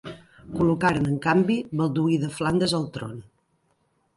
Col·locaren, 0.53 1.09
en 1.11 1.19
canvi, 1.25 1.57
Balduí 1.81 2.17
de 2.25 2.31
Flandes 2.39 2.75
al 2.79 2.89
tron. 2.97 3.17